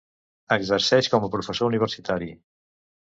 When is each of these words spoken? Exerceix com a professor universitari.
Exerceix 0.55 1.09
com 1.15 1.27
a 1.27 1.31
professor 1.35 1.69
universitari. 1.73 2.31